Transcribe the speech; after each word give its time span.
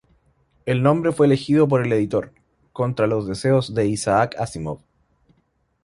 El 0.65 0.81
nombre 0.81 1.11
fue 1.11 1.27
elegido 1.27 1.67
por 1.67 1.85
el 1.85 1.93
editor, 1.93 2.33
contra 2.73 3.05
los 3.05 3.27
deseos 3.27 3.75
de 3.75 3.85
Isaac 3.85 4.35
Asimov. 4.39 4.79